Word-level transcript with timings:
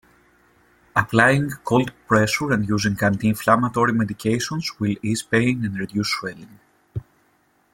Applying 0.95 1.51
cold 1.63 1.91
pressure 2.07 2.53
and 2.53 2.67
using 2.67 2.97
anti-inflammatory 3.03 3.93
medications 3.93 4.79
will 4.79 4.95
ease 5.03 5.21
pain 5.21 5.63
and 5.63 5.77
reduce 5.77 6.09
swelling. 6.09 6.59